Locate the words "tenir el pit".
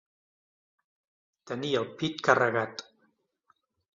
1.51-2.25